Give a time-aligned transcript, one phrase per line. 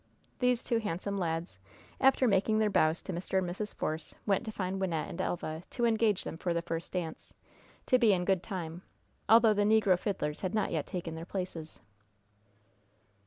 [0.39, 1.59] These two handsome lads,
[1.99, 3.37] after making their bows to Mr.
[3.37, 3.71] and Mrs.
[3.71, 7.35] Force, went to find Wynnette and Elva, to engage them for the first dance,
[7.85, 8.81] to be in good time,
[9.29, 11.81] although the negro fiddlers had not yet taken their places.